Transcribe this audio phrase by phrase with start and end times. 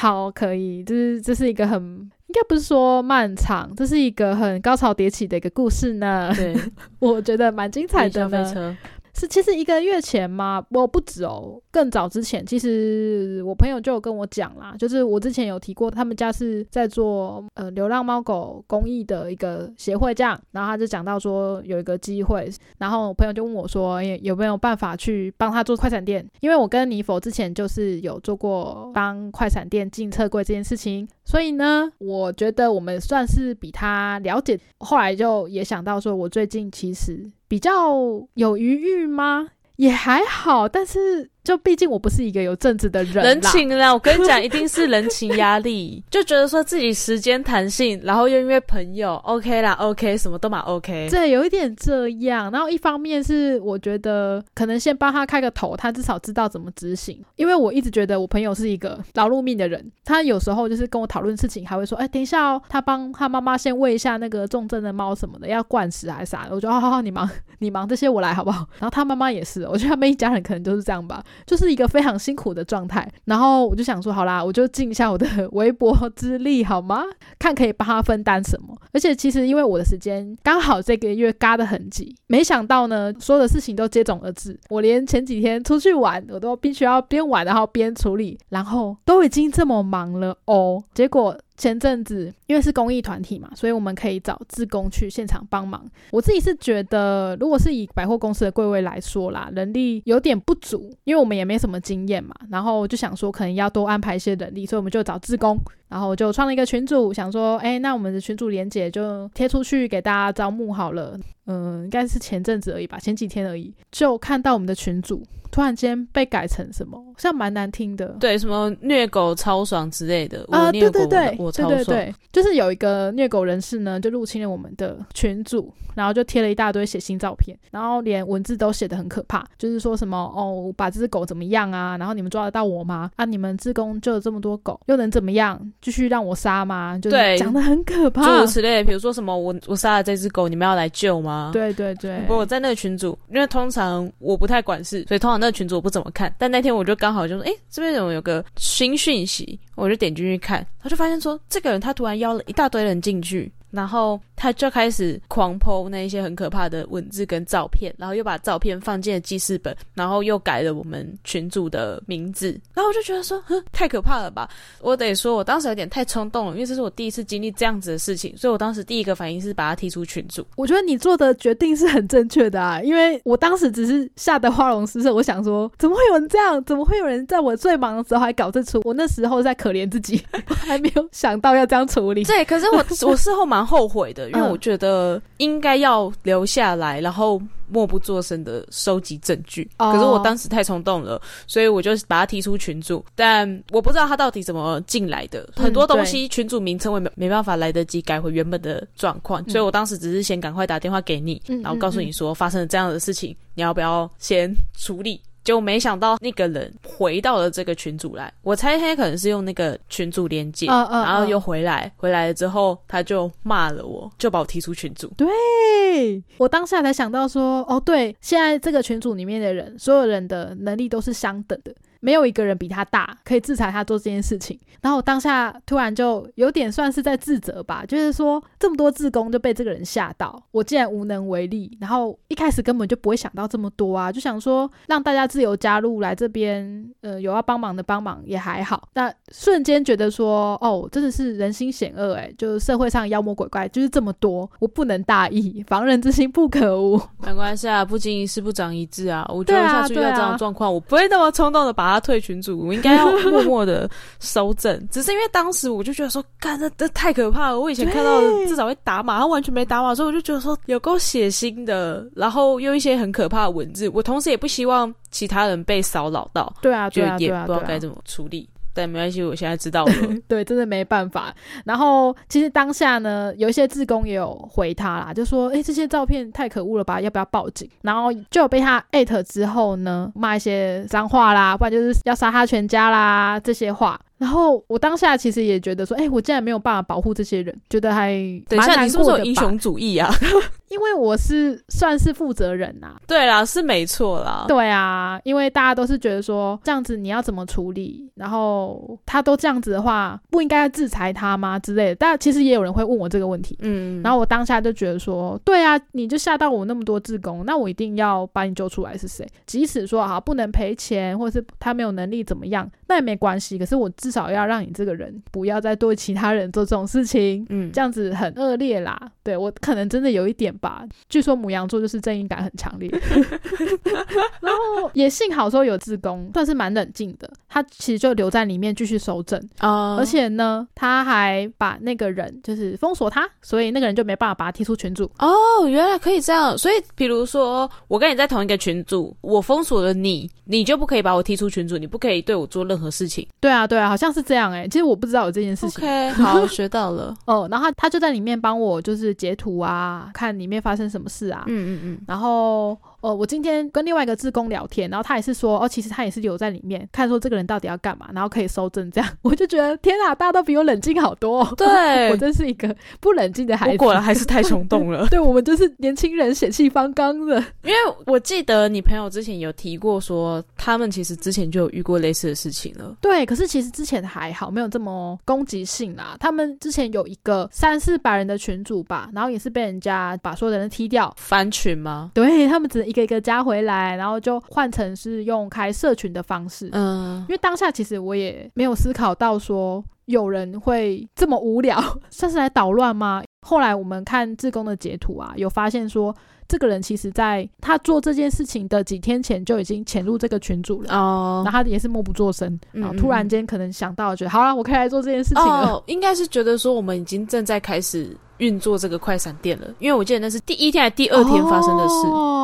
[0.00, 6.32] 好，可以，就是这是一个很应该不是说漫长，这是一个很高潮迭起的一个故事呢。
[6.34, 6.56] 对，
[7.00, 8.76] 我觉得蛮精彩的呢。
[9.12, 26.26] 是，其实一个月前嘛，我不止哦，更早之前，其实我朋友就有跟我讲啦，就是我之前有提过，他们家是在做呃流浪猫狗公益的一个协会这样，然后他就讲到说有一个机会，然后我朋友就问我说，有没有办法去帮他做快闪店？
[26.40, 34.58] 因为我跟尼否之前就是有做过帮快闪店进车柜这件事情，所以呢，我觉得我们算是比他了解。
[34.78, 37.92] 后来就也想到说，我最近其实比较
[38.34, 39.50] 有余裕吗？
[39.76, 51.08] 也还好，但是就毕竟我不是一个有正直的人，人情啦，我跟你讲，一定是人情压力， 就觉得说自己时间弹性，然后又因为朋友，OK 啦，OK，什么都蛮 OK。
[51.10, 52.50] 对，有一点这样。
[52.50, 57.20] 然后一方面是我觉得可能先帮他开个头，他至少知道怎么执行。
[57.36, 67.28] 因为我一直觉得我朋友是一个劳碌命的人，他有时候就是跟我讨论事情，还会说：“哎，等一下哦，他帮他妈妈先喂一下那个重症的猫什么的，要灌食还是啥的。”我觉得：“好好好，你忙
[67.60, 73.08] 你忙这些，我来好不好？”然后他妈妈也是，我觉得他们一家人可能都是这样吧，就是一个非常辛苦的状态。
[73.24, 77.02] 然后我就想说：“好啦，我就尽一下我的 微薄之力好吗？
[77.38, 84.58] 看可以帮他分担什么。”而且其实因为我的时间刚好这个月嘎得很急，没想到呢，所有的事情都接踵而至。
[84.68, 90.82] 我连前几天出去玩，我都必须要边玩然后边处理，然后都已经这么忙了哦。
[90.94, 95.84] 结果前阵子因为是公益团体嘛，所以我们可以找志工去现场帮忙。
[96.10, 102.34] 我自己是觉得，如果是以百货公司的柜位来说啦，人力有点不足，因为我们也没什么经验嘛。
[102.48, 105.58] 然后就想说，可能要多安排一些人力，所以我们就找志工。
[105.90, 111.18] 然后就创了一个群组，想说，哎，那我们的群组连接就贴出去给大家招募好了。
[111.46, 118.08] 嗯，应该是前阵子而已吧，前几天而已，就看到我们的群主突然间被改成什么，像蛮难听的。
[118.20, 131.96] 对，什么虐狗超爽之类的啊，对对对，对超爽，对对，就是有一个虐狗人士呢，就入侵了我们的群组，然后就贴了一大堆血腥照片，然后连文字都写的很可怕，就是说什么哦，把这只狗怎么样啊？
[131.98, 133.10] 然后你们抓得到我吗？
[133.16, 135.60] 啊，你们自宫就有这么多狗，又能怎么样？
[135.80, 136.96] 继续让我杀吗？
[137.02, 138.46] 就是对讲的很可诸怕如。
[138.46, 141.29] 此类，比如说什么我我杀了这只狗，你们要来救吗？。
[141.52, 146.34] 对对对不，过我在那个群组，因为通常我不太管事，所以通常那个群组我不怎么看。
[146.38, 149.58] 但那天我就刚好就说，哎、这边怎么有个新讯息？
[149.74, 164.48] 我就点进去看，他就发现说，这个人他突然邀了一大堆人进去，然后他就开始狂剖那一些很可怕的文字跟照片，然后又把照片放进了记事本，然后又改了我们群主的名字，然后我就觉得说，哼，太可怕了吧！
[164.80, 170.42] 我得说，我当时有点太冲动了，因为这是我第一次经历这样子的事情，所以我当时第一个反应是把他踢出群组。
[170.56, 176.64] 我觉得你做的决定是很正确的啊，因为我当时只是吓得花容失色，我想说，怎么会有人这样？
[176.64, 178.80] 怎么会有人在我最忙的时候还搞这出？
[178.84, 182.24] 我那时候在可怜自己，我还没有想到要这样处理。
[182.24, 189.68] 对，可是我 我事后蛮后悔的，因为嗯我觉得应该要留下来，然后默不作声的收集证据。
[189.78, 193.04] 哦可是我当时太冲动了，所以我就把他踢出群组。
[193.14, 205.20] 但我不知道他到底怎么进来的，嗯很多东西群组名称我也没没办法来得及改回原本的状况，所以我当时只是先赶快打电话给你，嗯然后告诉你说发生了这样的事情，你要不要先处理？
[205.50, 215.12] 结果没想到那个人回到了这个群组来，我猜他可能是用那个群组连接，嗯嗯嗯然后又回来，回来了之后他就骂了我，就把我踢出群组。
[215.16, 224.58] 对我当下才想到说，哦，对，现在这个群组里面的人，所有人的能力都是相等的，没有一个人比他大，可以制裁他做这件事情。
[224.80, 231.76] 然后我当下突然就有点算是在自责吧，就是说这么多志工就被这个人吓到，我竟然无能为力。
[231.78, 238.88] 然后一开始根本就不会想到这么多啊，就想说让大家自由加入来这边，呃，有要帮忙的帮忙也还好。
[238.94, 246.98] 那瞬间觉得说，哦，真的是人心险恶哎，就是社会上妖魔鬼怪就是这么多，我不能大意，防人之心不可无。
[247.22, 249.26] 没关系啊，不经一事不长一智啊。
[249.28, 253.88] 我觉得下次遇到这种状况，我不会那么冲动的把他退群组，我应该要 默默的
[254.20, 254.88] 收正。
[254.90, 257.60] 只是因为当时我就觉得说，干这这太可怕了。
[257.60, 263.88] 我以前看到至少会打码，他完全没打码，所以我就觉得说有够血腥的，然后用一些很可怕的文字。
[263.94, 268.48] 我同时也不希望其他人被骚扰到，对啊，就也不知道该怎么处理。
[268.72, 269.92] 但没关系，我现在知道了。
[270.28, 271.34] 对，真的没办法。
[271.64, 284.00] 然后其实当下呢，有一些志工也有回他啦，就说：“哎，这些照片太可恶了吧，要不要报警？”然后就被他艾特之后呢，骂一些脏话啦，不然就是要杀他全家啦这些话。
[284.20, 288.12] 然后我当下其实也觉得说，哎、我竟然没有办法保护这些人，觉得还
[288.48, 290.12] 等一下，蛮难你是不是过的英雄主义啊？
[290.68, 294.44] 因为我是算是负责人呐、对啦，是没错啦。
[294.46, 301.94] 对啊，因为大家都是觉得说这样子你要怎么处理，然后他都这样子的话，不应该制裁他吗之类的？
[301.96, 309.26] 但其实也有人会问我这个问题，嗯，然后我当下就觉得说，对啊，你就吓到我那么多志工，那我一定要把你揪出来是谁。
[309.46, 313.58] 即使说啊不能赔钱，或者是他没有能力怎么样，那也没关系。
[313.58, 317.46] 可是我至少要让你这个人不要再对其他人做这种事情。
[317.48, 318.98] 嗯，这样子很恶劣啦，
[319.30, 320.84] 对我可能真的有一点吧。
[321.08, 322.90] 据说母羊座就是正义感很强烈，
[324.40, 335.08] 然后也幸好说有自宫，算是蛮冷静的，他其实就留在里面继续收整，啊，而且呢，他还把那个人就是封锁他，所以那个人就没办法把他踢出群组。
[335.18, 336.58] 哦，原来可以这样。
[336.58, 343.26] 所以，比如说我跟你在同一个群组，我封锁了你，你就不可以把我踢出群组，你不可以对我做任何事情。
[343.38, 345.84] 对啊，对啊，好像是这样哎、其实我不知道有这件事情。
[345.84, 347.14] OK，好，学到了。
[347.26, 351.44] 哦，然后他他就在里面帮我就是截图啊，看里面发生什么事啊。
[351.46, 359.10] 嗯嗯嗯，然后，呃，我今天跟另外一个志工聊天，然后他也是说，哦，其实他也是留在里面看说这个人到底要干嘛，然后可以收证这样。
[359.22, 361.54] 我就觉得天啊，大家都比我冷静好多、哦。
[361.56, 363.72] 对我，真是一个不冷静的孩子。。
[363.72, 367.38] 我果然还是太冲动了 对我们就是年轻人血气方刚的。
[367.62, 367.76] 因为
[368.06, 372.96] 我记得你朋友之前有提过说，他们其实之前就有遇过类似的事情了。
[373.00, 376.16] 对，可是其实之前还好，没有这么攻击性啦。
[376.20, 381.12] 他们之前有一个三四百人的群组吧，然后也是被人家把所有的人踢掉。
[381.16, 382.10] 翻群吗？
[382.14, 386.68] 对他们只能一个一个加回来，然后就换成是用开社群的方式。
[386.72, 393.22] 嗯因为当下其实我也没有思考到说有人会这么无聊， 算是来捣乱吗？
[393.46, 396.14] 后来我们看志工的截图啊，有发现说
[396.48, 400.92] 这个人其实在他做这件事情的几天前就已经潜入这个群组了。
[400.92, 405.70] 哦然后他也是默不作声，嗯然后突然间可能想到，觉得好了，我可以来做这件事情了。
[405.70, 412.39] 哦，应该是觉得说我们已经正在开始运作这个快闪店了，因为我记得那是第一天还是第二天发生的事，哦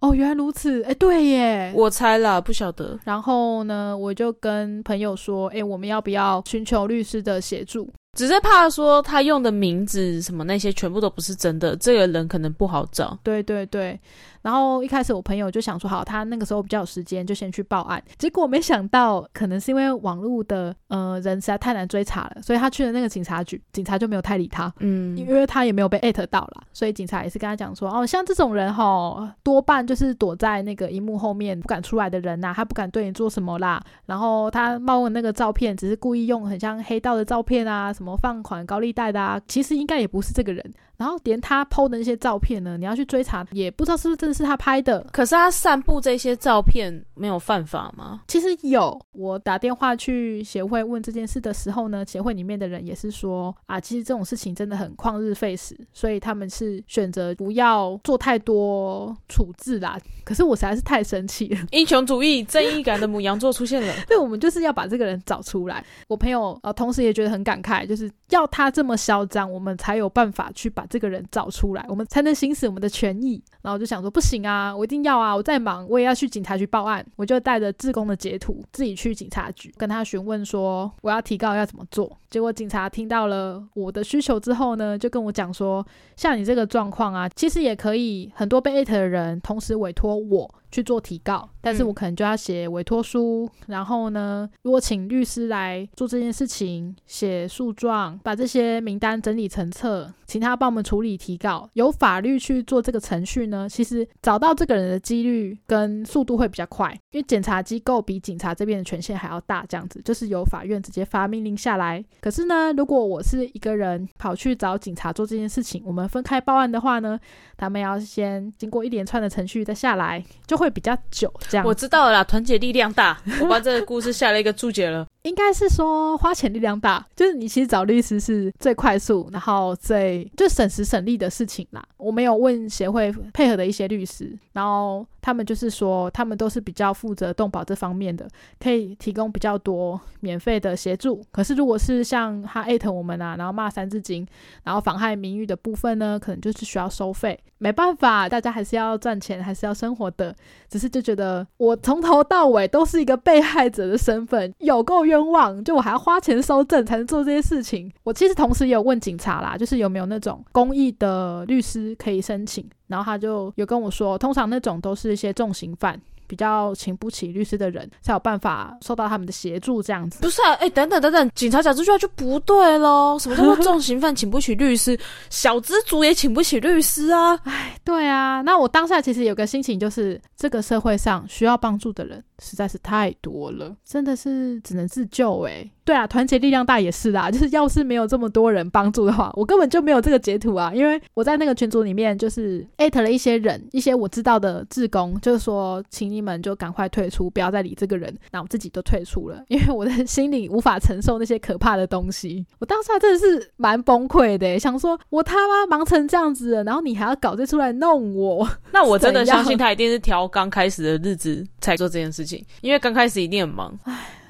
[0.00, 1.72] 哦，原来如此，哎，对耶。
[1.74, 2.98] 我猜啦，不晓得。
[3.04, 7.86] 然后呢，我就跟朋友说，哎，我们要不要寻求律师的协助？
[8.16, 13.16] 只是怕说他用的名字什么那些全部都不是真的，这个人可能不好找。
[13.22, 13.98] 对对对，
[14.42, 18.02] 然后一开始我朋友就想说，好，他那个时候比较有时间，就先去报案。
[18.18, 24.72] 结果没想到，可能是因为网络的呃人实在太难追查了，所以他去了那个警察局，警察就没有太理他。
[24.80, 33.80] 嗯因为他也没有被艾特到啦，所以警察也是跟他讲说，哦，像这种人哈，多半就是躲在那个荧幕后面不敢出来的人呐、他不敢对你做什么啦。
[34.06, 40.72] 然后他冒问那个照片，只是故意用很像黑道的照片啊，什么放款高利贷的啊，其实应该也不是这个人。
[41.00, 45.00] 然后连他 PO 的那些照片呢，你要去追查，也不知道是不是真的是他拍的。
[45.10, 48.20] 可是他散布这些照片没有犯法吗？
[48.28, 59.98] 其实有，我打电话去协会问这件事的时候呢，协会里面的人也是说啊，其实这种事情真的很旷日费时，所以他们是选择不要做太多处置啦。
[60.22, 63.94] 可是我实在是太生气了，英雄主义、正义感的母羊座出现了。
[64.06, 65.82] 对我们就是要把这个人找出来。
[66.08, 73.42] 我朋友呃，同时也觉得很感慨，就是要他这么嚣张，我们才有办法去把这个人找出来，我们才能行使我们的权益。
[73.62, 75.34] 然后我就想说，不行啊，我一定要啊！
[75.34, 77.04] 我再忙，我也要去警察局报案。
[77.16, 82.18] 我就带着自工的截图，自己去警察局跟他询问说，我要提告要怎么做。
[82.28, 101.68] 结果警察听到了我的需求之后呢，就跟我讲说，像你这个状况啊，其实也可以很多被艾特的人同时委托我去做提告，但是嗯我可能就要写委托书，然后呢，如果请律师来做这件事情，写诉状，把这些名单整理成册，请他帮我们处理提告。
[101.74, 112.04] 有法律去做这个程序呢，其实找到这个人的几率跟速度会比较快，因为检察机构比警察这边的权限还要大，这样子就是由法院直接发命令下来。
[112.20, 117.18] 可是呢，如果我是一个人跑去找警察做这件事情，我们分开报案的话呢，
[117.56, 121.32] 他们要先经过一连串的程序再下来，就会比较久。
[121.48, 123.18] 这样我知道了啦，团结力量大。
[123.40, 125.06] 我把这个故事下了一个注解了。
[125.22, 131.84] 应该是说花钱力量大，就是你其实找律师是最快速，然后最就省时省力的事情啦。
[131.98, 138.26] 我没有问协会配合的一些律师，然后他们就是说他们都是比较负责动保这方面的，
[138.58, 141.22] 可以提供比较多免费的协助。
[141.30, 144.26] 可是如果是像他艾特我们啊，然后骂三字经，
[144.64, 147.38] 然后妨害名誉的部分呢，可能就是需要收费。
[147.58, 150.34] 没办法，大家还是要赚钱，还是要生活的。
[150.70, 157.92] 只是就觉得我从头到尾都是一个被害者的身份，有够冤枉，就我还要花钱收证才能做这些事情。
[158.04, 166.00] 我其实同时也有问警察啦，就是有没有那种公益的律师可以申请，然后他就有跟我说，通常那种都是一些重刑犯。
[166.26, 170.20] 比较请不起律师的人，才有办法受到他们的协助这样子。
[170.22, 173.18] 不是啊，哎、等等等等，警察讲这句话就不对喽。
[173.18, 174.96] 什么叫做重刑犯请不起律师？
[175.28, 177.36] 小资族也请不起律师啊？
[177.84, 198.14] 对啊，那我当下其实有个心情就是，这个社会上需要帮助的人实在是太多了，真的是只能自救诶、对啊，团结力量大也是啦， 就是要是没有这么多人帮助的话，我根本就没有这个截图啊，因为我在那个群组里面就是艾特了一些人，一些我知道的志工，就是说，请你们就赶快退出，不要再理这个人。
[198.30, 202.46] 那我自己都退出了， 因为我的心里无法承受那些可怕的东西。
[202.58, 208.48] 我当下真的是蛮崩溃的，想说我他妈忙成这样子了，然后你还要搞这出来弄我。
[208.72, 213.78] 那我真的相信他一定是挑刚开始的日子才做这件事情，因为刚开始一定很忙。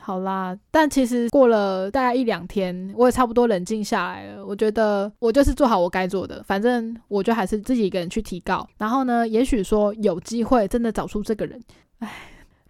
[0.02, 4.44] 好啦，但其实过了大概一两天，我也差不多冷静下来了。
[4.44, 8.68] 我觉得我就是做好我该做的，反正我就还是自己一个人去提告。
[8.78, 11.62] 然后呢，也许说有机会真的找出这个人。
[12.00, 12.10] 唉，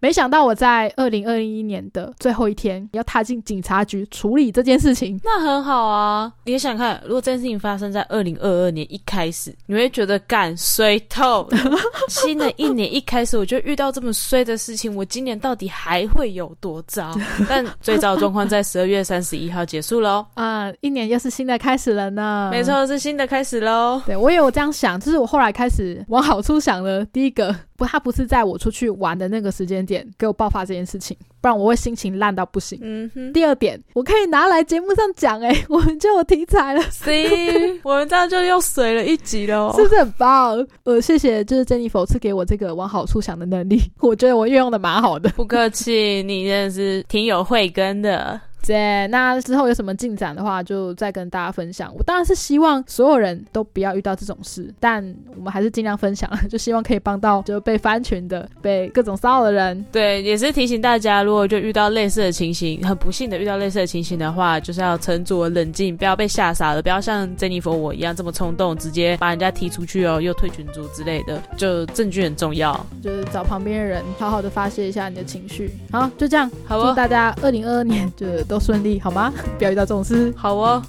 [0.01, 5.19] 没想到我在二零二一年的最后一天要踏进警察局处理这件事情。
[5.23, 6.33] 那很好啊！
[6.45, 11.47] 你也想看，如果这件事情发生在二零二二年一开始，你会觉得干衰透。
[12.09, 17.13] 新的一年一开始，我就遇到这么衰的事情，我今年到底还会有多糟？
[17.47, 20.25] 但最糟的状况在十二月三十一号结束喽。
[20.33, 22.49] 啊、一年又是新的开始了呢。
[22.51, 22.63] 没。
[22.63, 24.01] 错，是新的开始喽。
[24.05, 27.03] 对，我也有这样想，就是我后来开始往好处想了。
[27.05, 32.77] 第一个，不，他不是在我出去玩的那个时间点给我爆发这件事情，不然我会心情烂到不行。
[32.83, 39.81] 嗯哼第二点，我可以拿来节目上讲，哎， 我们就有题材了，，C， 我们这样就又水了一集喽是。
[39.81, 40.63] 不是很棒？
[40.83, 45.31] 呃，谢谢，就是 Jennifer 赐给我这个往好处想的能力，我觉得我运用的蛮好的。
[45.31, 48.39] 不客气，你真的是挺有慧根的。
[48.65, 51.93] 对，那之后有什么进展的话，就再跟大家分享。
[51.95, 55.03] 我当然是希望所有人都不要遇到这种事，但
[55.35, 59.85] 我们还是尽量分享， 就希望可以帮到就被翻群的、被各种骚扰的人。
[59.91, 71.41] 对，也是提醒大家，如果就遇到类似的情形，很不幸的遇到类似的情形的话，就是要沉着冷静，不要被吓傻了，不要像珍妮佛我一样这么冲动，直接把人家踢出去哦，又退群组之类的。
[71.57, 72.73] 就证据很重要。
[73.01, 75.71] 就是找旁边的人好好的发泄一下你的情绪。
[75.91, 79.31] 好，就这样，好哦，祝大家二零二二年就都顺利，好吗？
[79.57, 80.33] 不要遇到这种事。
[80.35, 80.83] 好哦。